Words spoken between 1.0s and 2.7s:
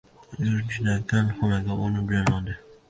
kalxonaga olib jo‘nadi.